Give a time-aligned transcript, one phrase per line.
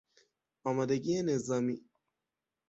[0.63, 1.81] آمادگی نظامی